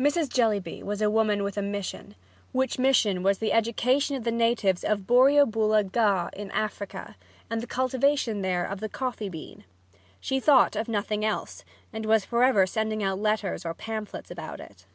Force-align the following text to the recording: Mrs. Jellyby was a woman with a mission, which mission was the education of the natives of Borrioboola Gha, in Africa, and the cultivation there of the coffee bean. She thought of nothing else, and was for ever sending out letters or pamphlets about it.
Mrs. 0.00 0.30
Jellyby 0.30 0.82
was 0.82 1.02
a 1.02 1.10
woman 1.10 1.42
with 1.42 1.58
a 1.58 1.60
mission, 1.60 2.14
which 2.52 2.78
mission 2.78 3.22
was 3.22 3.36
the 3.36 3.52
education 3.52 4.16
of 4.16 4.24
the 4.24 4.30
natives 4.32 4.82
of 4.82 5.00
Borrioboola 5.06 5.84
Gha, 5.92 6.30
in 6.32 6.50
Africa, 6.52 7.16
and 7.50 7.60
the 7.60 7.66
cultivation 7.66 8.40
there 8.40 8.64
of 8.64 8.80
the 8.80 8.88
coffee 8.88 9.28
bean. 9.28 9.64
She 10.20 10.40
thought 10.40 10.74
of 10.74 10.88
nothing 10.88 11.22
else, 11.22 11.66
and 11.92 12.06
was 12.06 12.24
for 12.24 12.42
ever 12.44 12.66
sending 12.66 13.02
out 13.02 13.18
letters 13.18 13.66
or 13.66 13.74
pamphlets 13.74 14.30
about 14.30 14.58
it. 14.58 14.86